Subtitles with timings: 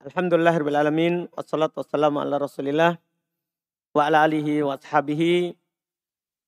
[0.00, 1.28] Alhamdulillahirrahmanirrahim.
[1.36, 2.96] Wassalatu wassalamu ala rasulillah.
[3.92, 5.52] Wa ala alihi wa ashabihi.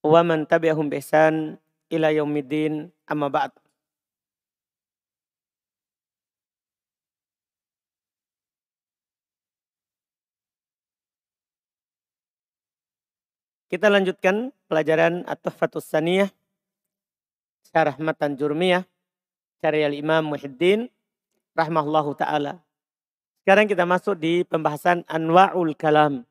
[0.01, 1.61] Wa man tabi'ahum bihsan
[1.93, 3.53] ila yaumiddin amma ba'd.
[13.69, 16.33] Kita lanjutkan pelajaran At-Tuhfatus Saniyah.
[17.69, 18.89] Syarah Matan Jurmiyah.
[19.61, 20.89] Syarah Imam Muhyiddin.
[21.53, 22.72] Rahmahullahu ta'ala.
[23.47, 26.23] Sekarang kita masuk di pembahasan anwa'ul kalam.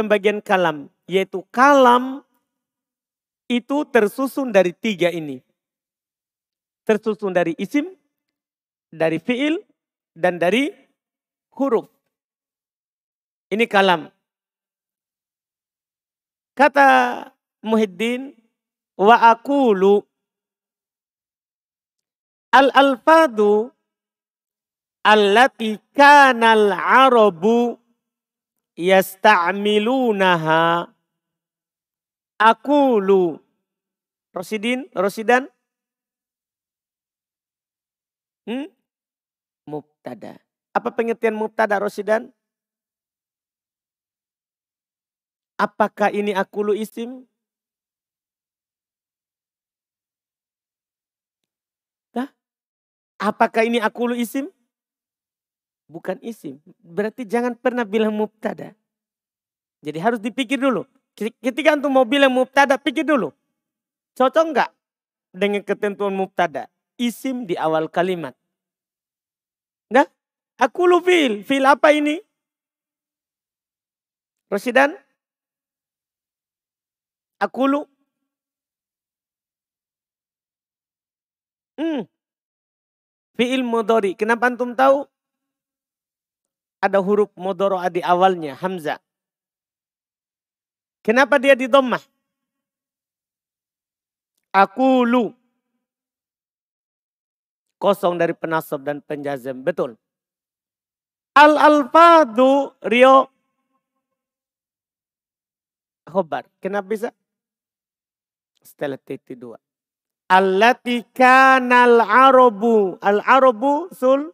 [0.00, 0.88] Pembagian kalam.
[1.04, 2.24] Yaitu kalam
[3.52, 5.44] itu tersusun dari tiga ini.
[6.88, 7.92] Tersusun dari isim,
[8.88, 9.60] dari fiil,
[10.16, 10.72] dan dari
[11.52, 11.84] huruf.
[13.52, 14.08] Ini kalam.
[16.56, 16.88] Kata
[17.60, 18.32] Muhyiddin,
[18.96, 20.00] wa akulu
[22.52, 23.70] al-alfadu
[25.06, 27.78] allati kanal arabu
[28.78, 30.94] yasta'milunaha
[32.40, 33.36] aqulu
[34.30, 35.50] Rosidin, Rosidan
[38.46, 38.70] hmm?
[39.66, 40.38] mubtada.
[40.70, 42.30] Apa pengertian mubtada Rosidan?
[45.60, 47.28] Apakah ini akulu isim?
[52.16, 52.32] Hah?
[53.20, 54.48] Apakah ini akulu isim?
[55.90, 56.62] Bukan isim.
[56.78, 58.70] Berarti jangan pernah bilang mubtada.
[59.82, 60.86] Jadi harus dipikir dulu.
[61.18, 63.34] Ketika antum mau bilang mubtada, pikir dulu.
[64.14, 64.70] Cocok enggak
[65.34, 66.70] dengan ketentuan mubtada?
[66.94, 68.38] Isim di awal kalimat.
[69.90, 70.08] Enggak?
[70.62, 71.42] Aku lu fil.
[71.42, 72.22] Fil apa ini?
[74.52, 74.94] Rosidan?
[77.40, 77.82] Aku lu?
[81.80, 82.04] Hmm.
[83.40, 84.12] Fi'il mudori.
[84.12, 85.08] Kenapa antum tahu?
[86.80, 88.98] Ada huruf modoro di awalnya, Hamzah.
[91.00, 92.00] Kenapa dia di dhammah?
[95.06, 95.32] lu
[97.80, 99.64] Kosong dari penasab dan penjazam.
[99.64, 99.96] Betul.
[101.32, 103.32] Al-alfadu Rio
[106.04, 106.44] khobar.
[106.60, 107.08] Kenapa bisa?
[108.60, 109.56] Setelah titik dua.
[110.28, 113.00] Allati kanal arabu.
[113.00, 114.28] Al-arabu sul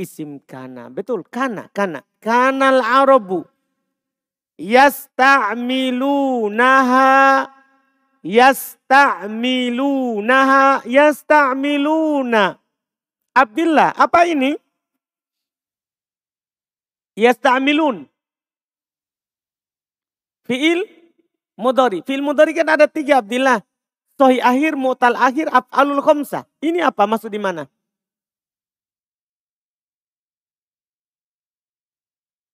[0.00, 0.88] isim kana.
[0.88, 2.00] Betul, kana, kana.
[2.24, 3.44] Kanal arabu
[4.56, 7.52] yasta'milunaha
[8.24, 12.56] yasta'milunaha yasta'miluna.
[13.36, 14.56] Abdillah, apa ini?
[17.16, 18.06] Yasta'milun.
[20.48, 20.84] Fi'il
[21.60, 22.02] mudori.
[22.04, 23.60] Fi'il mudori kan ada tiga Abdillah.
[24.20, 26.44] Sohi akhir, mu'tal akhir, af'alul khomsah.
[26.60, 27.64] Ini apa maksud di mana?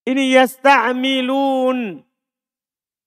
[0.07, 1.99] Ini yasta'milun.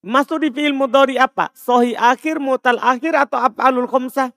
[0.04, 1.52] Masuk di fi'il mudori apa?
[1.56, 4.36] Sohi akhir, mu'tal akhir atau af'alul khomsah?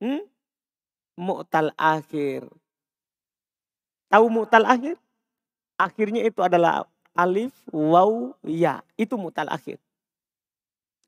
[0.00, 0.24] Hmm?
[1.16, 2.48] Mu'tal akhir.
[4.12, 5.00] Tahu mu'tal akhir?
[5.80, 6.84] Akhirnya itu adalah
[7.16, 8.84] alif, waw, ya.
[9.00, 9.80] Itu mu'tal akhir.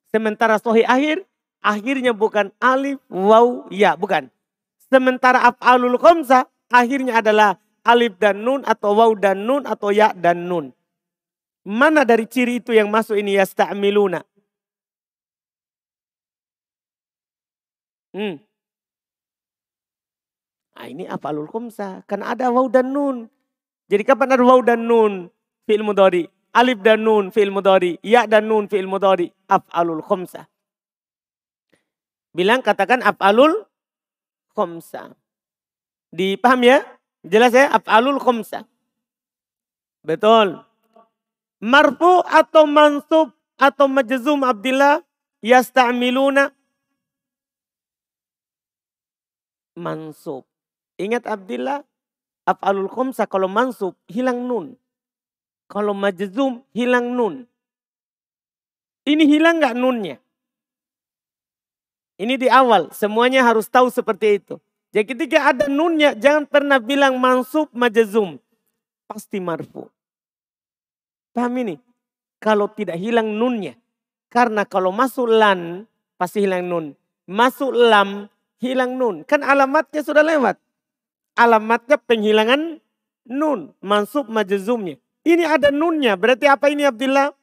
[0.09, 1.25] Sementara sohi akhir,
[1.65, 3.97] akhirnya bukan alif, waw, ya.
[3.97, 4.29] Bukan.
[4.89, 10.49] Sementara af'alul khomsah, akhirnya adalah alif dan nun atau waw dan nun atau ya dan
[10.49, 10.73] nun.
[11.65, 14.21] Mana dari ciri itu yang masuk ini yasta'miluna?
[18.13, 18.37] Hmm.
[20.75, 22.05] Nah, ini afalul khumsa.
[22.05, 23.33] Karena ada waw dan nun.
[23.89, 25.33] Jadi kapan ada waw dan nun?
[25.65, 26.29] Fi'il mudhari.
[26.55, 27.99] Alif dan nun fi'il mudhari.
[28.05, 29.33] Ya dan nun fi'il mudhari.
[29.51, 30.47] Af'alul khumsa.
[32.31, 33.67] Bilang katakan af'alul
[34.55, 35.19] khumsa.
[36.15, 36.79] Dipaham ya?
[37.25, 37.73] Jelas ya?
[37.73, 38.69] Af'alul khumsa.
[40.05, 40.61] Betul.
[41.65, 45.01] Marfu atau mansub atau majzum Abdillah
[45.41, 46.53] yasta'miluna
[49.81, 50.45] mansub.
[51.01, 51.83] Ingat Abdillah,
[52.47, 54.77] af'alul khumsa kalau mansub hilang nun.
[55.67, 57.49] Kalau majzum hilang nun.
[59.05, 60.17] Ini hilang nggak nunnya?
[62.15, 64.57] Ini di awal, semuanya harus tahu seperti itu.
[64.95, 68.39] Jadi ketika ada nunnya, jangan pernah bilang mansub majazum.
[69.11, 69.91] Pasti marfu.
[71.35, 71.75] Paham ini?
[72.39, 73.75] Kalau tidak hilang nunnya.
[74.31, 76.87] Karena kalau masuk lan, pasti hilang nun.
[77.27, 78.31] Masuk lam,
[78.63, 79.27] hilang nun.
[79.27, 80.63] Kan alamatnya sudah lewat.
[81.35, 82.79] Alamatnya penghilangan
[83.27, 83.75] nun.
[83.83, 84.95] Mansub majazumnya.
[85.27, 86.15] Ini ada nunnya.
[86.15, 87.35] Berarti apa ini Abdullah?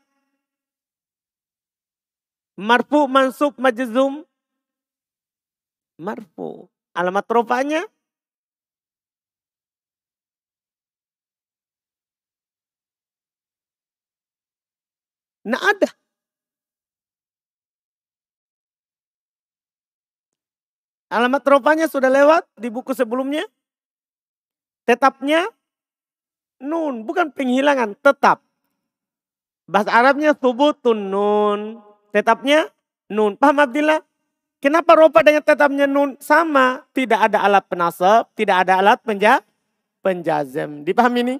[2.55, 4.23] Marfu, mansub, majazum.
[5.99, 6.71] Marfu.
[6.91, 7.81] Alamat rofanya
[15.41, 15.89] Nah ada.
[21.11, 23.43] Alamat rofanya sudah lewat di buku sebelumnya.
[24.87, 25.43] Tetapnya
[26.63, 28.39] nun, bukan penghilangan, tetap.
[29.67, 31.83] Bahasa Arabnya subutun nun.
[32.15, 32.71] Tetapnya
[33.11, 33.35] nun.
[33.35, 33.99] Paham Abdillah?
[34.61, 36.85] Kenapa ropa dengan tetapnya nun sama?
[36.93, 39.41] Tidak ada alat penasab, tidak ada alat penja,
[40.05, 40.85] penjazem.
[40.85, 41.35] Dipahami ini?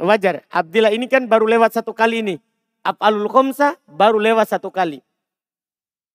[0.00, 0.40] Wajar.
[0.48, 2.40] Abdillah ini kan baru lewat satu kali ini.
[2.80, 5.04] Af'alul khomsa baru lewat satu kali.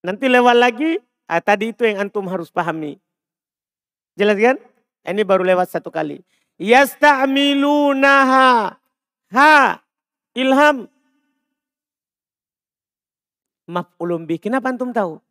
[0.02, 0.98] Nanti lewat lagi,
[1.30, 2.98] ah, tadi itu yang antum harus pahami.
[4.18, 4.58] Jelas kan?
[5.06, 6.26] Ini baru lewat satu kali.
[6.58, 8.82] Yasta'milunaha.
[9.30, 9.78] Ha.
[10.34, 10.90] Ilham.
[13.70, 14.42] Maf'ulun bih.
[14.42, 15.22] Kenapa antum tahu?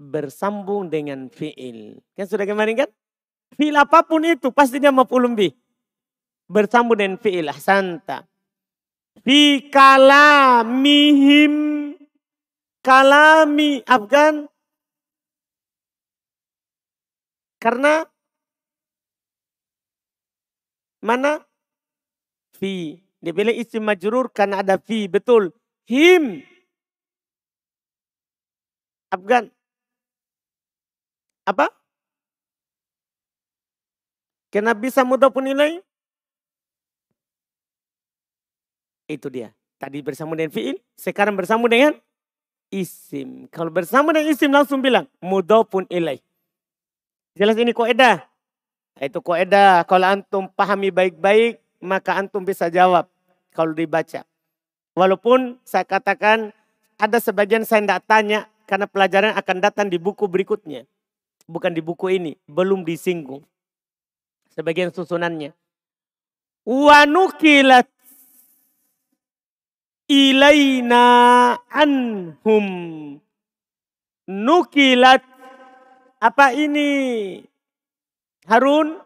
[0.00, 2.00] Bersambung dengan fi'il.
[2.16, 2.90] Kan sudah kemarin kan?
[3.52, 5.52] Fi'il apa pun itu pasti dia maf'ulun bih.
[6.48, 7.44] Bersambung dengan fi'il.
[7.52, 8.24] Ahsanta.
[9.20, 11.52] Fi kalamihim.
[12.80, 13.84] Kalami.
[13.84, 14.48] Afgan.
[17.60, 18.08] Karena
[21.04, 21.44] mana?
[22.56, 23.04] Fi.
[23.20, 25.04] Dia bilang isim majrur karena ada fi.
[25.04, 25.52] Betul.
[25.84, 26.40] Him.
[29.12, 29.52] Afgan.
[31.50, 31.66] Apa?
[34.54, 35.82] Karena bisa mudah pun nilai.
[39.10, 39.50] Itu dia.
[39.82, 41.98] Tadi bersama dengan fi'il, sekarang bersama dengan
[42.70, 43.50] isim.
[43.50, 46.22] Kalau bersama dengan isim langsung bilang mudah pun ilai.
[47.34, 48.22] Jelas ini koedah.
[49.02, 49.82] Itu koedah.
[49.90, 53.10] Kalau antum pahami baik-baik, maka antum bisa jawab
[53.50, 54.22] kalau dibaca.
[54.94, 56.54] Walaupun saya katakan
[57.00, 60.86] ada sebagian saya tidak tanya karena pelajaran akan datang di buku berikutnya
[61.50, 63.42] bukan di buku ini, belum disinggung.
[64.54, 65.50] Sebagian susunannya.
[66.62, 67.90] Wanukilat
[70.10, 71.02] ilaina
[71.70, 72.66] anhum.
[74.26, 75.22] Nukilat.
[76.20, 77.40] Apa ini?
[78.50, 78.98] Harun?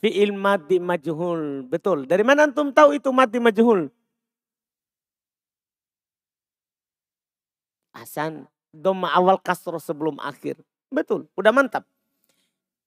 [0.00, 1.68] Fi'il mati majhul.
[1.68, 2.08] Betul.
[2.08, 3.92] Dari mana antum tahu itu mati majhul?
[8.00, 8.48] Hasan.
[8.72, 10.56] Doma awal kasro sebelum akhir.
[10.88, 11.84] Betul, udah mantap.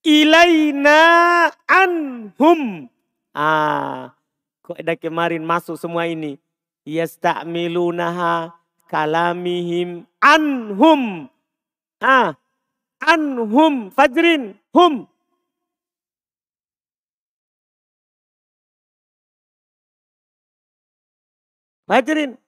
[0.02, 2.90] Ilaina anhum.
[3.30, 4.18] Ah,
[4.66, 6.42] kok ada kemarin masuk semua ini.
[6.90, 8.58] Yasta'milunaha
[8.90, 11.30] kalamihim anhum.
[12.02, 12.36] Ah,
[13.00, 15.06] anhum fajrin hum.
[21.84, 22.40] Fajrin.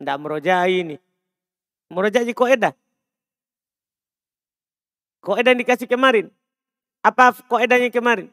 [0.00, 0.96] Tidak merojai ini.
[1.90, 2.70] Ada?
[5.24, 6.28] Kok ada yang dikasih kemarin?
[7.04, 8.28] Apa kok edanya kemarin?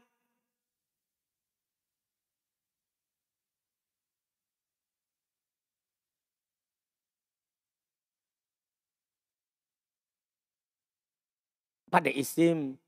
[11.91, 12.79] pada isim.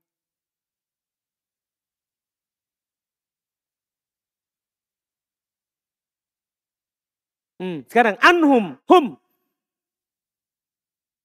[7.59, 9.22] Hmm, sekarang anhum, hum.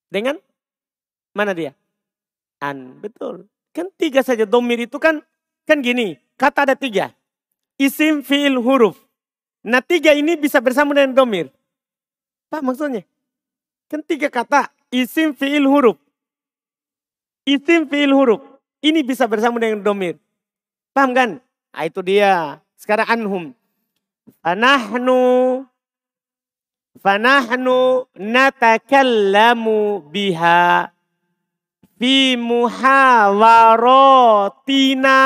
[0.08, 0.40] Dengan
[1.36, 1.76] mana dia?
[2.58, 3.46] An, betul.
[3.70, 5.22] Kan tiga saja domir itu kan
[5.68, 7.14] kan gini, kata ada tiga.
[7.78, 8.98] Isim, fiil, huruf.
[9.62, 11.52] Nah tiga ini bisa bersama dengan domir.
[12.50, 13.04] Apa maksudnya?
[13.86, 16.00] Kan tiga kata, isim, fiil, huruf.
[17.48, 18.44] Isim fiil huruf.
[18.84, 20.20] Ini bisa bersama dengan domir.
[20.92, 21.30] Paham kan?
[21.72, 22.60] Nah, itu dia.
[22.76, 23.44] Sekarang anhum.
[24.44, 25.64] Fanahnu
[26.98, 30.90] fanahnu natakallamu biha
[31.98, 35.18] fi muhawaratina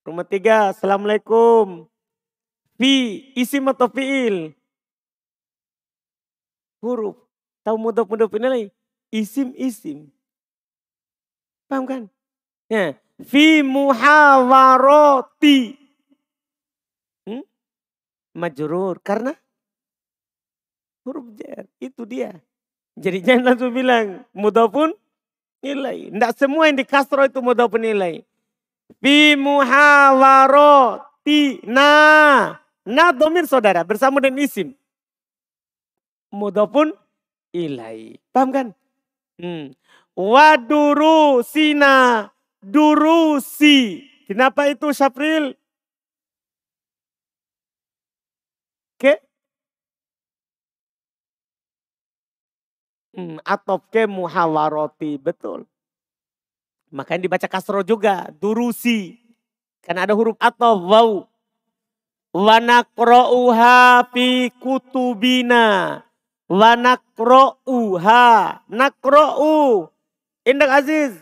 [0.02, 1.86] Rumah tiga, Assalamualaikum.
[2.74, 4.50] Fi, isim atau fi'il?
[6.82, 7.14] Huruf.
[7.62, 8.66] Tahu mudok-mudok ini lagi?
[9.14, 10.10] Isim-isim.
[11.70, 12.10] Paham kan?
[12.66, 12.98] Ya.
[13.22, 14.98] Fi muhawaroti.
[17.22, 17.46] Hmm?
[18.34, 18.98] Majurur.
[18.98, 19.30] Karena
[21.06, 21.70] huruf jar.
[21.78, 22.42] Itu dia.
[22.98, 24.90] Jadi jangan langsung bilang mudopun
[25.62, 26.10] nilai.
[26.10, 28.26] Tidak semua yang di Castro itu mudopun nilai.
[28.98, 30.82] Fi muhawaroti.
[31.70, 32.58] Nah.
[32.82, 34.74] Nah domir saudara bersama dengan isim.
[36.32, 36.96] Mudafun
[37.52, 38.16] ilai.
[38.32, 38.72] Paham kan?
[39.36, 39.76] Hmm.
[40.16, 41.94] Wadurusina.
[42.64, 44.08] Durusi.
[44.24, 45.52] Kenapa itu Syapril?
[48.96, 49.18] Ke?
[53.12, 55.20] Hmm, atau ke muhawaroti.
[55.20, 55.68] Betul.
[56.92, 59.20] Makanya dibaca kasro juga, durusi.
[59.82, 61.26] Karena ada huruf atau wau.
[62.32, 66.00] Wanakro'uha fi kutubina.
[66.52, 68.24] Wanakro'uha.
[68.68, 69.88] Nakro'u.
[70.44, 71.16] Indak Aziz.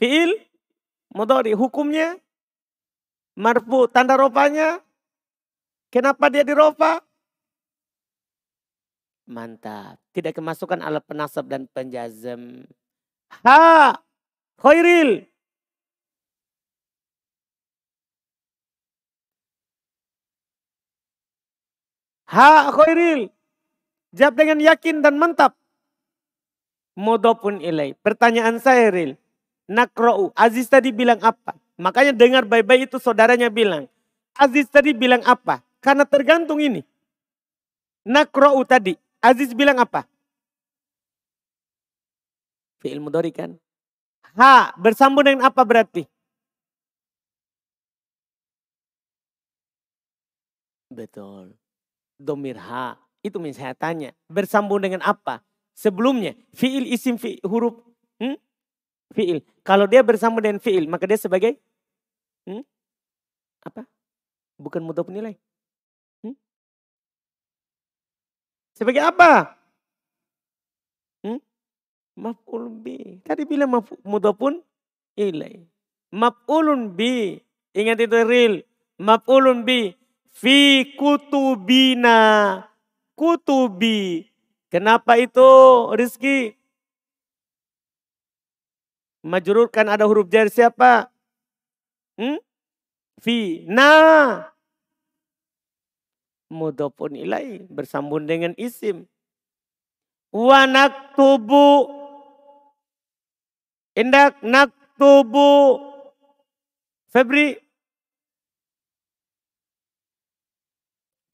[0.00, 0.40] Fi'il.
[1.12, 1.52] Mudori.
[1.52, 2.16] Hukumnya.
[3.36, 3.92] Marfu.
[3.92, 4.80] Tanda ropanya.
[5.92, 7.04] Kenapa dia diropa?
[9.28, 10.00] Mantap.
[10.16, 12.64] Tidak kemasukan alat penasab dan penjazam.
[13.44, 14.00] Ha.
[14.56, 15.29] Khairil.
[22.30, 23.26] Ha khairil.
[24.14, 25.58] Jawab dengan yakin dan mantap.
[26.94, 27.94] Modopun ilai.
[27.98, 29.18] Pertanyaan saya Ril.
[29.66, 30.30] Nakro'u.
[30.38, 31.58] Aziz tadi bilang apa?
[31.78, 33.90] Makanya dengar baik-baik itu saudaranya bilang.
[34.34, 35.62] Aziz tadi bilang apa?
[35.82, 36.82] Karena tergantung ini.
[38.06, 38.94] Nakro'u tadi.
[39.18, 40.06] Aziz bilang apa?
[42.80, 43.58] Fi'il mudori kan?
[44.38, 46.06] Ha bersambung dengan apa berarti?
[50.90, 51.59] Betul.
[52.20, 53.00] Domir ha.
[53.24, 54.10] Itu misalnya saya tanya.
[54.28, 55.40] Bersambung dengan apa?
[55.72, 56.36] Sebelumnya.
[56.52, 57.80] Fi'il isim fi, huruf.
[58.20, 58.36] Hmm?
[59.16, 59.40] Fi'il.
[59.64, 60.84] Kalau dia bersambung dengan fi'il.
[60.84, 61.56] Maka dia sebagai.
[62.44, 62.60] Hmm?
[63.64, 63.88] Apa?
[64.60, 65.40] Bukan mudah penilai.
[66.20, 66.36] Hmm?
[68.76, 69.56] Sebagai apa?
[71.24, 71.40] Hmm?
[72.20, 73.24] Maf'ul bi.
[73.24, 73.72] Tadi bilang
[74.04, 74.60] mudhafun
[75.16, 75.64] ilai.
[76.12, 77.40] Maf'ulun bi.
[77.76, 78.54] Ingat itu real.
[79.00, 79.99] Maf'ulun bi.
[80.30, 82.18] Fi kutubina.
[83.18, 84.30] Kutubi.
[84.70, 85.50] Kenapa itu
[85.98, 86.54] Rizki?
[89.20, 91.12] Majrur kan ada huruf jar siapa?
[92.16, 92.40] Hmm?
[93.20, 93.68] Fi.
[93.68, 94.48] Na.
[96.48, 97.66] Mudhafun ilai.
[97.68, 99.04] Bersambung dengan isim.
[100.32, 101.90] Wa naktubu.
[103.98, 105.82] Indak naktubu.
[107.10, 107.58] Febri.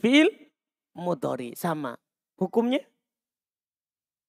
[0.01, 0.29] Fi'il
[0.97, 1.97] mudhari sama.
[2.37, 2.85] Hukumnya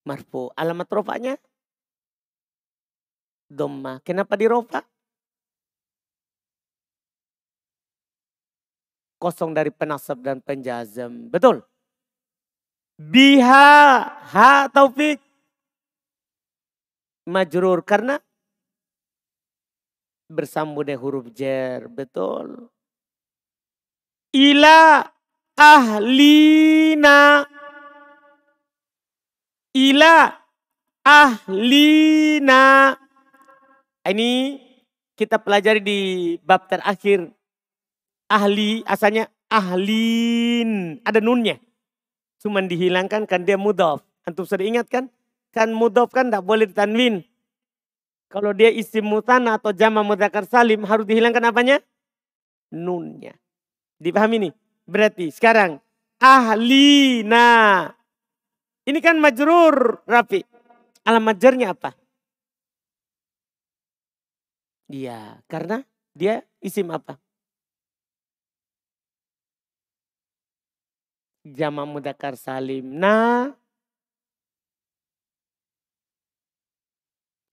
[0.08, 0.48] marfu.
[0.56, 1.36] Alamat rofanya
[3.52, 4.00] domma.
[4.04, 4.84] Kenapa di rofa?
[9.18, 11.28] Kosong dari penasab dan penjazam.
[11.28, 11.66] Betul.
[12.98, 13.70] Biha
[14.34, 15.22] ha taufik
[17.28, 18.18] majrur karena
[20.30, 21.90] bersambung dengan huruf jer.
[21.90, 22.70] Betul.
[24.38, 25.02] Ila
[25.58, 27.44] ahlina.
[29.74, 30.16] Ila
[31.02, 32.64] ahlina.
[34.08, 34.32] Ini
[35.18, 36.00] kita pelajari di
[36.46, 37.28] bab terakhir.
[38.32, 41.02] Ahli asalnya ahlin.
[41.04, 41.60] Ada nunnya.
[42.38, 45.10] Cuman dihilangkan kan dia mudhof antum sudah ingat kan?
[45.52, 47.26] Kan mudhof kan tidak boleh ditanwin.
[48.28, 51.80] Kalau dia isim mutana atau jama mudakar salim harus dihilangkan apanya?
[52.72, 53.32] Nunnya.
[53.98, 54.54] Dipahami nih
[54.88, 55.78] berarti sekarang
[56.18, 57.92] ahlina.
[58.88, 60.42] Ini kan majrur Rafi.
[61.04, 61.92] Alamat jarnya apa?
[64.88, 65.84] Iya, karena
[66.16, 67.20] dia isim apa?
[71.48, 72.96] Jama mudakar salim.
[73.00, 73.52] Na.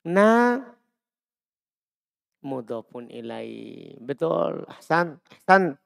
[0.06, 0.62] Na.
[2.42, 3.94] Mudofun ilai.
[4.02, 4.66] Betul.
[4.70, 5.18] Ahsan.
[5.46, 5.83] Ahsan.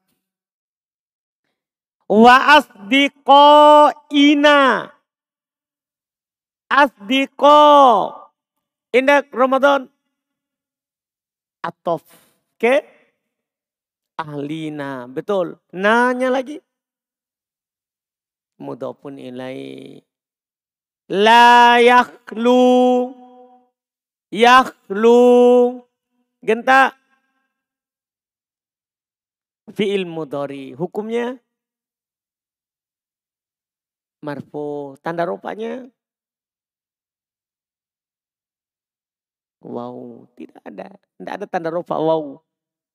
[2.08, 3.44] Wa asdiqo
[4.08, 4.88] ina.
[6.72, 7.60] Asdiqo.
[8.96, 9.92] Indak Ramadan.
[11.60, 12.00] Atof.
[12.56, 12.80] Oke.
[14.16, 15.04] Ahlina.
[15.04, 15.60] Betul.
[15.76, 16.56] Nanya lagi.
[18.56, 20.00] Mudopun ilai.
[21.12, 23.12] La yakhlu.
[24.32, 25.20] Yakhlu.
[26.40, 26.96] Genta.
[29.76, 30.72] Fi'il mudori.
[30.72, 31.36] Hukumnya
[34.18, 35.86] marfu tanda rupanya
[39.62, 42.38] wow tidak ada tidak ada tanda rupa wow.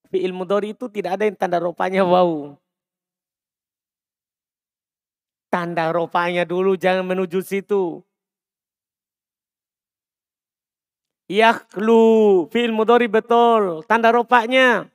[0.08, 2.54] Fi'il mudhari itu tidak ada yang tanda rupanya wow.
[5.50, 8.02] Tanda rupanya dulu jangan menuju situ.
[11.28, 14.93] Yakhlu fi'il mudhari betul tanda rupanya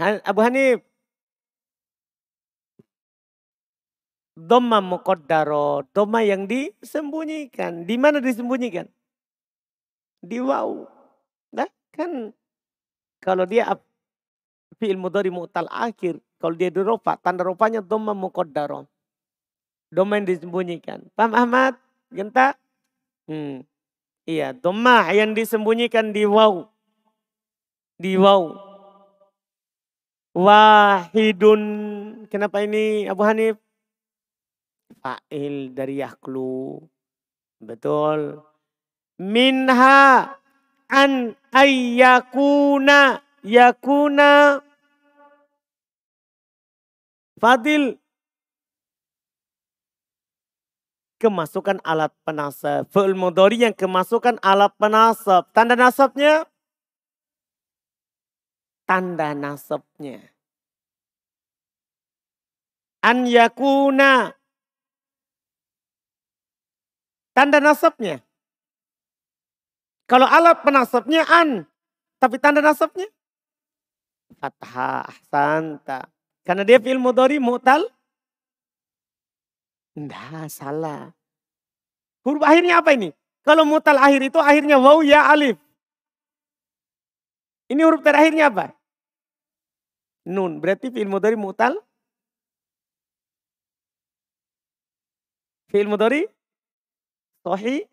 [0.00, 0.80] Abu Hanif.
[4.32, 7.84] Doma muqaddaro, doma yang disembunyikan.
[7.84, 8.88] Di mana disembunyikan?
[10.24, 10.88] Di waw.
[11.52, 12.32] Nah, kan
[13.20, 13.68] kalau dia
[14.80, 18.88] fi'il mudhari mu'tal akhir, kalau dia di rofa, tanda rofanya doma muqaddaro.
[19.92, 21.12] Doma yang disembunyikan.
[21.12, 21.76] Paham Ahmad?
[22.08, 22.56] Genta?
[23.28, 23.68] Hmm.
[24.24, 26.64] Iya, doma yang disembunyikan di waw.
[28.00, 28.71] Di waw.
[30.32, 31.62] Wahidun.
[32.32, 33.60] Kenapa ini Abu Hanif?
[35.00, 36.80] Fa'il dari yaklu.
[37.60, 38.40] Betul.
[39.20, 40.32] Minha
[40.88, 44.62] an ayyakuna yakuna
[47.42, 47.98] Fadil
[51.18, 52.86] kemasukan alat penasab.
[52.94, 55.50] Fi'il mudhari yang kemasukan alat penasab.
[55.50, 56.46] Tanda nasabnya
[58.88, 60.20] tanda nasabnya.
[63.02, 64.30] An yakuna
[67.34, 68.22] tanda nasabnya.
[70.06, 71.64] Kalau alat penasabnya an,
[72.20, 73.08] tapi tanda nasabnya
[74.42, 76.08] fathah ahsanta.
[76.42, 77.86] Karena dia fi'il mudhari mu'tal.
[79.94, 81.14] Enggak, salah.
[82.26, 83.14] Huruf akhirnya apa ini?
[83.46, 85.58] Kalau mutal akhir itu akhirnya waw ya alif.
[87.72, 88.76] Ini huruf terakhirnya apa?
[90.28, 90.60] Nun.
[90.60, 91.80] Berarti fi'il mudhari mutal.
[95.72, 96.28] Fi'il mudhari
[97.40, 97.88] sohi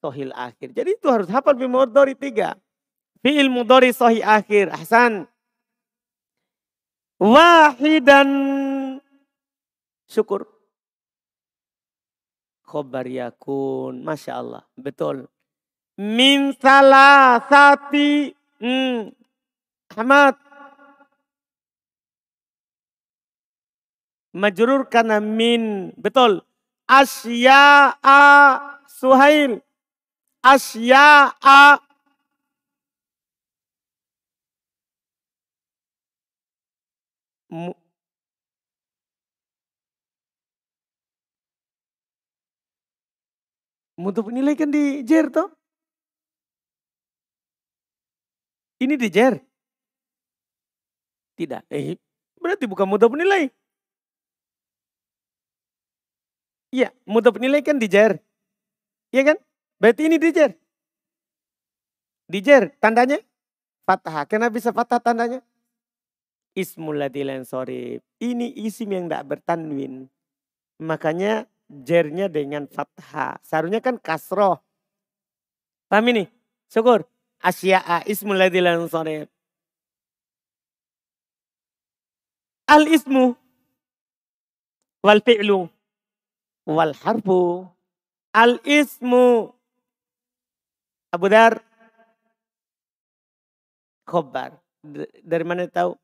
[0.00, 0.72] sohil akhir.
[0.72, 2.56] Jadi itu harus hafal fi'il mudhari tiga.
[3.20, 4.72] Fi'il mudhari sohi akhir.
[4.72, 5.28] Ahsan.
[7.20, 8.30] Wahidan.
[10.08, 10.48] Syukur
[12.64, 14.00] khobar yakun.
[14.00, 14.64] Masya Allah.
[14.72, 15.28] Betul.
[16.00, 18.39] Min salasati.
[18.60, 19.16] Hmm.
[19.96, 20.36] Ahmad.
[24.36, 25.96] Majrur karena min.
[25.96, 26.44] Betul.
[26.86, 28.20] Asya'a
[28.84, 29.64] Suhail.
[30.44, 31.80] Asya'a
[44.00, 45.59] Mudhof nilai kan di jer toh?
[48.80, 49.36] Ini di jer?
[51.36, 51.68] Tidak.
[51.68, 52.00] Eh,
[52.40, 53.52] berarti bukan mudhof nilai.
[56.72, 58.16] Iya, mudhof nilai kan di jer.
[59.12, 59.38] Iya kan?
[59.76, 60.56] Berarti ini di jer.
[62.30, 63.20] Di jer, tandanya
[63.84, 64.24] fathah.
[64.24, 65.42] Kenapa bisa fathah tandanya?
[66.54, 68.00] Ismul ladilan sorry.
[68.22, 70.06] Ini isim yang tidak bertanwin.
[70.80, 73.42] Makanya jernya dengan fathah.
[73.42, 74.62] Seharusnya kan kasroh.
[75.90, 76.24] Paham ini?
[76.70, 77.02] Syukur.
[77.40, 78.60] Asya'a ismul ladzi
[82.70, 83.34] Al ismu
[85.02, 85.66] wal fi'lu
[86.68, 87.66] wal harfu.
[88.30, 89.50] Al ismu
[91.10, 91.58] Abu Dar
[94.06, 94.54] khobar.
[95.26, 95.98] Dari mana tahu?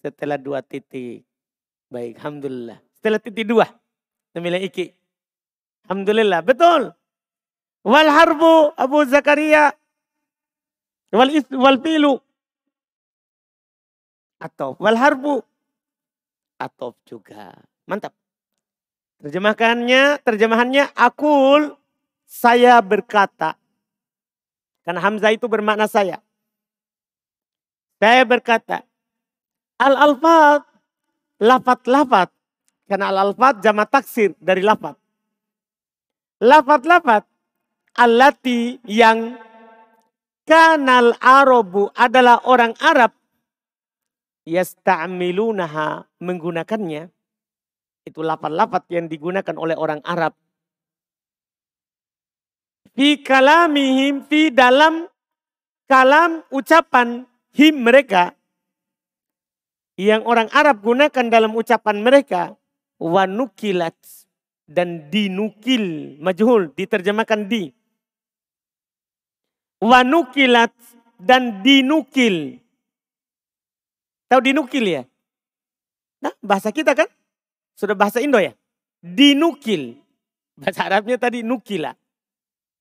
[0.00, 1.26] Setelah dua titik.
[1.92, 2.78] Baik, Alhamdulillah.
[2.96, 3.66] Setelah titik dua.
[4.36, 4.92] Nilai iki.
[5.88, 6.40] Alhamdulillah.
[6.44, 6.92] Betul.
[7.86, 9.70] Wal harbu Abu Zakaria.
[11.14, 12.18] Wal, wal pilu.
[14.42, 15.38] Atau wal harbu.
[16.58, 17.54] Atau juga.
[17.86, 18.10] Mantap.
[19.22, 21.78] Terjemahkannya, terjemahannya akul
[22.26, 23.54] saya berkata.
[24.82, 26.18] Karena Hamzah itu bermakna saya.
[28.02, 28.82] Saya berkata.
[29.78, 30.66] Al-alfad,
[31.38, 32.32] lafat-lafat
[32.88, 34.96] karena al-alfat jama taksir dari lafat.
[36.40, 37.35] Lafat-lafat
[37.96, 39.40] alati yang
[40.46, 43.16] kanal arabu adalah orang Arab
[44.46, 47.10] yasta'milunaha menggunakannya.
[48.06, 50.38] Itu lafat-lafat yang digunakan oleh orang Arab.
[52.94, 55.10] Fi kalamihim, fi dalam
[55.90, 58.32] kalam ucapan him mereka.
[59.98, 62.54] Yang orang Arab gunakan dalam ucapan mereka
[63.00, 63.96] wanukilat
[64.68, 67.72] dan dinukil majhul diterjemahkan di
[69.82, 70.72] wanukilat
[71.20, 72.60] dan dinukil.
[74.26, 75.02] Tahu dinukil ya?
[76.20, 77.06] Nah bahasa kita kan?
[77.76, 78.56] Sudah bahasa Indo ya?
[79.04, 80.00] Dinukil.
[80.56, 81.92] Bahasa Arabnya tadi nukila.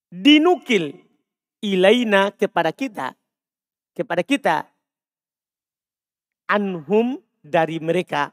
[0.08, 0.96] Dinukil
[1.60, 3.14] ilaina kepada kita
[3.96, 4.68] kepada kita.
[6.46, 8.30] Anhum dari mereka.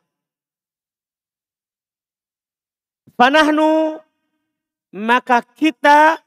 [3.17, 4.03] Fanahnu
[4.93, 6.21] maka kita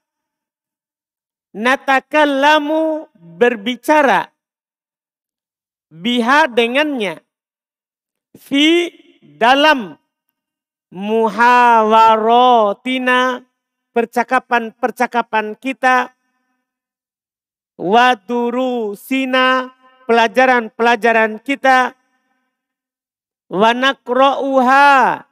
[1.56, 4.28] natakallamu berbicara.
[5.88, 7.24] Biha dengannya.
[8.36, 8.91] Fi
[9.24, 9.96] dalam
[10.91, 13.39] muhawarotina
[13.96, 16.12] percakapan-percakapan kita.
[17.80, 19.72] Waduru sina
[20.04, 21.96] pelajaran-pelajaran kita.
[23.48, 25.24] Wanakro'uha.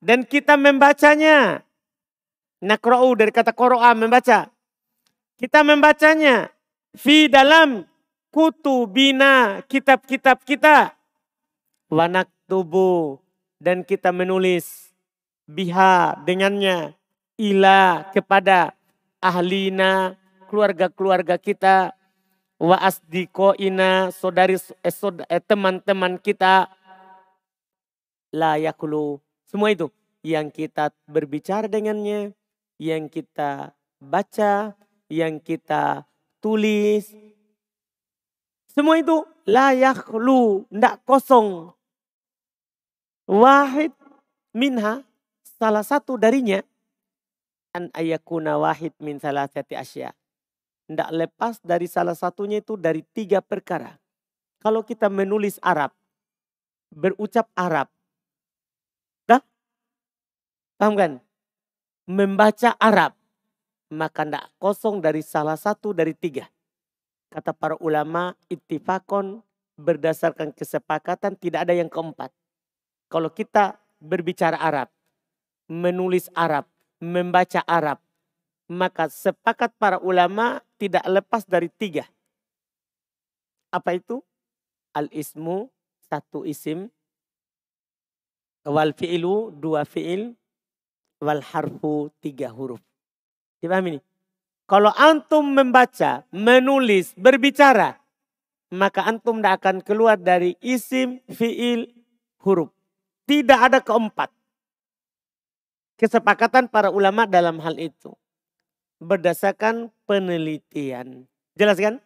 [0.00, 1.60] Dan kita membacanya.
[2.64, 4.53] Nakro'u dari kata koro'a membaca.
[5.34, 6.50] Kita membacanya.
[6.94, 7.82] Fi dalam
[8.30, 10.94] kutubina kitab-kitab kita.
[11.90, 13.18] Wanak tubuh.
[13.58, 14.94] Dan kita menulis
[15.46, 16.94] biha dengannya.
[17.34, 18.78] Ila kepada
[19.18, 20.14] ahlina
[20.46, 21.94] keluarga-keluarga kita.
[22.58, 24.94] Wa asdikoina saudari eh,
[25.28, 26.70] eh, teman-teman kita.
[28.34, 29.22] La yakulu
[29.54, 29.86] semua itu
[30.26, 32.34] yang kita berbicara dengannya,
[32.82, 33.70] yang kita
[34.02, 34.74] baca,
[35.14, 36.02] yang kita
[36.42, 37.14] tulis.
[38.74, 41.70] Semua itu layak lu, ndak kosong.
[43.30, 43.94] Wahid
[44.50, 45.06] minha,
[45.56, 46.58] salah satu darinya,
[47.70, 50.10] an ayakuna wahid min salasati asya.
[50.84, 53.96] Tidak lepas dari salah satunya itu dari tiga perkara.
[54.60, 55.94] Kalau kita menulis Arab,
[56.92, 57.88] berucap Arab,
[59.24, 59.40] dah?
[60.76, 61.12] Paham kan?
[62.04, 63.16] Membaca Arab,
[63.94, 66.50] maka tidak kosong dari salah satu dari tiga.
[67.30, 69.42] Kata para ulama, ittifakon
[69.78, 72.30] berdasarkan kesepakatan tidak ada yang keempat.
[73.10, 74.90] Kalau kita berbicara Arab,
[75.70, 76.66] menulis Arab,
[76.98, 77.98] membaca Arab,
[78.70, 82.06] maka sepakat para ulama tidak lepas dari tiga.
[83.74, 84.22] Apa itu?
[84.94, 85.66] Al-ismu,
[86.06, 86.86] satu isim.
[88.62, 90.38] Wal fi'ilu, dua fi'il.
[91.18, 92.80] Wal harfu, tiga huruf.
[93.64, 94.00] Dipahami ini?
[94.68, 97.96] Kalau antum membaca, menulis, berbicara,
[98.72, 101.88] maka antum tidak akan keluar dari isim, fiil,
[102.44, 102.68] huruf.
[103.24, 104.28] Tidak ada keempat.
[105.96, 108.12] Kesepakatan para ulama dalam hal itu.
[109.00, 111.24] Berdasarkan penelitian.
[111.56, 112.04] Jelas kan?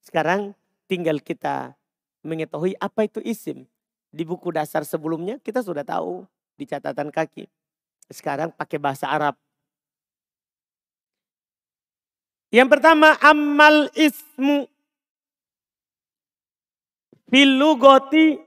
[0.00, 0.56] Sekarang
[0.88, 1.76] tinggal kita
[2.24, 3.68] mengetahui apa itu isim.
[4.08, 6.24] Di buku dasar sebelumnya kita sudah tahu
[6.56, 7.44] di catatan kaki.
[8.08, 9.36] Sekarang pakai bahasa Arab.
[12.48, 14.64] Yang pertama amal ismu
[17.28, 18.40] filugoti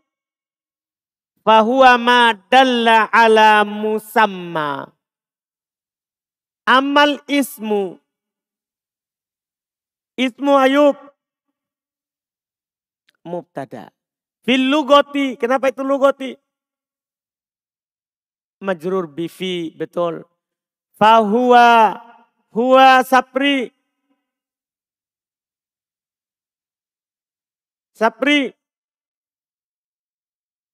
[1.46, 4.90] fahuwa ma dalla ala musamma.
[6.66, 7.98] Amal ismu.
[10.18, 10.98] Ismu Ayub.
[13.26, 13.94] Mubtada.
[14.42, 15.38] Fil lugoti.
[15.38, 16.34] Kenapa itu lugoti?
[18.62, 19.74] Majrur bifi.
[19.78, 20.26] Betul.
[20.98, 21.98] Fahuwa.
[22.54, 23.74] Huwa sapri.
[28.02, 28.54] Sapri.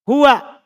[0.06, 0.63] Huwa.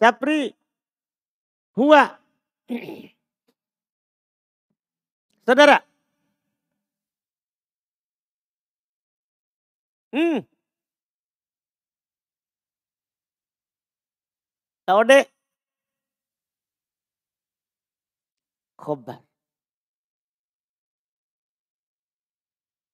[0.00, 0.54] Sapri.
[1.76, 2.18] Huwa.
[5.46, 5.84] Saudara.
[10.12, 10.40] Hmm.
[14.86, 15.04] Tahu
[18.82, 19.22] khobar.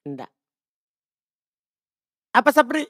[0.04, 0.30] Enggak.
[2.36, 2.84] Apa Sapri?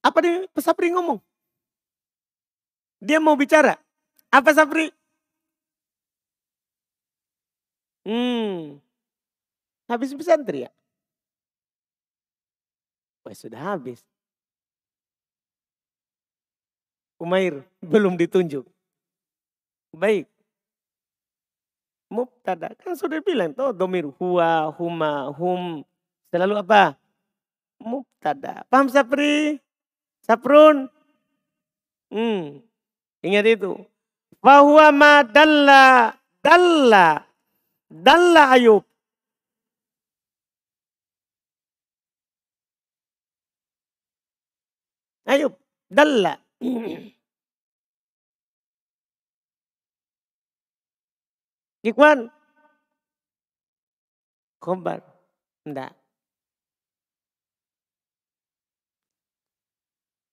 [0.00, 1.20] Apa dia Sapri ngomong?
[3.04, 3.76] Dia mau bicara.
[4.32, 4.88] Apa Sapri?
[8.08, 8.80] Hmm.
[9.88, 10.70] Habis pesantren ya?
[13.24, 14.00] Wah sudah habis.
[17.18, 18.64] Umair belum ditunjuk.
[19.92, 20.30] Baik.
[22.08, 25.84] Mubtada kan sudah bilang tuh domir huwa, huma, hum.
[26.32, 26.96] Selalu apa?
[27.84, 28.64] Mubtada.
[28.72, 29.60] Paham Sapri?
[30.24, 30.88] Saprun?
[32.08, 32.64] Hmm.
[33.20, 33.76] Ingat itu.
[34.40, 37.20] Bahwa ma dalla, dalla,
[37.92, 38.84] dalla Ayub.
[45.28, 45.52] Ayub,
[45.92, 46.47] dalla.
[51.88, 52.26] Ikhwan.
[54.58, 54.98] Khobar.
[55.62, 55.94] Enggak.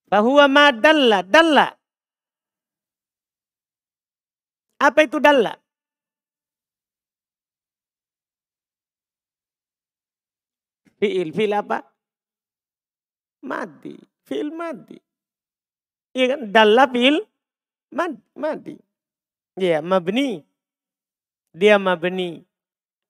[0.10, 1.22] Bahwa ma dalla.
[1.22, 1.68] Dalla.
[4.82, 5.54] Apa itu dalla?
[10.98, 11.30] Fi'il.
[11.30, 11.86] Fi'il apa?
[13.46, 13.94] Madi.
[14.26, 14.98] Fi'il madi.
[16.16, 16.42] Iya kan?
[16.48, 16.88] Dalla
[17.92, 18.80] mad, madi.
[19.60, 20.44] Iya, mabni.
[21.52, 22.44] Dia mabni.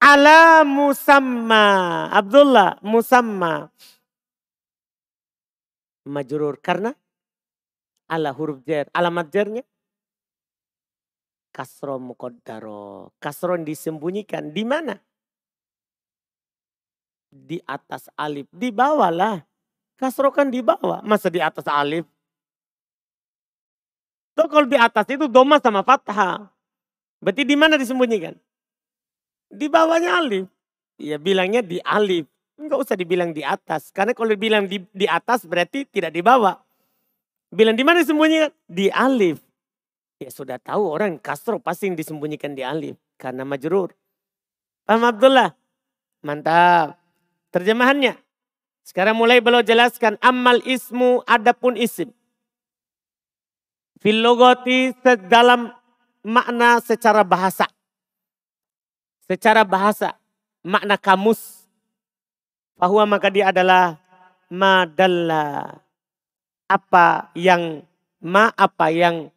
[0.02, 1.66] Ala musamma.
[2.10, 3.70] Abdullah, musamma.
[6.10, 6.58] Majrur.
[6.62, 6.94] Karena
[8.10, 8.90] ala huruf jar.
[8.90, 9.64] Alamat jarnya
[11.54, 13.14] kasro mukodaro.
[13.22, 14.50] Kasro disembunyikan.
[14.50, 14.98] Di mana?
[17.30, 18.50] Di atas alif.
[18.50, 19.38] Di bawah lah.
[19.98, 21.06] Kasro kan di bawah.
[21.06, 22.15] Masa di atas alif?
[24.36, 26.52] Tuh kalau di atas itu doma sama fathah.
[27.24, 28.36] Berarti di mana disembunyikan?
[29.48, 30.46] Di bawahnya alif.
[31.00, 32.28] Ya bilangnya di alif.
[32.60, 33.96] Enggak usah dibilang di atas.
[33.96, 36.60] Karena kalau dibilang di, di atas berarti tidak di bawah.
[37.56, 38.52] Bilang di mana disembunyikan?
[38.68, 39.40] Di alif.
[40.20, 43.00] Ya sudah tahu orang kasro pasti yang disembunyikan di alif.
[43.16, 43.96] Karena majrur.
[44.84, 45.56] Paham Abdullah?
[46.24, 47.00] Mantap.
[47.56, 48.20] Terjemahannya.
[48.84, 50.20] Sekarang mulai beliau jelaskan.
[50.20, 52.12] Amal ismu adapun isim.
[54.00, 54.92] Filogoti
[55.30, 55.72] dalam
[56.26, 57.70] makna secara bahasa.
[59.26, 60.14] Secara bahasa,
[60.62, 61.66] makna kamus.
[62.76, 63.98] Bahwa maka dia adalah
[64.52, 65.80] madalla.
[66.66, 67.86] Apa yang
[68.20, 69.30] ma apa yang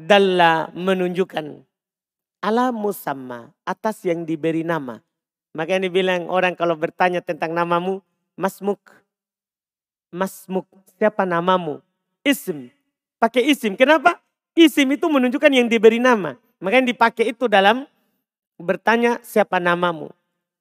[0.00, 1.60] dalla menunjukkan
[2.44, 5.00] ala musamma atas yang diberi nama.
[5.56, 8.04] Makanya dibilang orang kalau bertanya tentang namamu,
[8.36, 8.80] masmuk.
[10.12, 10.68] Masmuk,
[11.00, 11.80] siapa namamu?
[12.20, 12.68] Ism.
[13.24, 13.72] Pakai isim.
[13.72, 14.20] Kenapa?
[14.52, 16.36] Isim itu menunjukkan yang diberi nama.
[16.60, 17.88] Makanya dipakai itu dalam
[18.60, 20.12] bertanya siapa namamu.